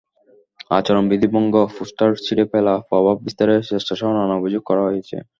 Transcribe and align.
আচরণবিধি 0.71 1.27
ভঙ্গ, 1.33 1.53
পোস্টার 1.75 2.09
ছিঁড়ে 2.25 2.45
ফেলা, 2.51 2.73
প্রভাব 2.89 3.15
বিস্তারের 3.25 3.61
চেষ্টাসহ 3.71 4.09
নানা 4.11 4.35
অভিযোগ 4.37 4.61
করা 4.69 4.83
হয়েছে। 4.87 5.15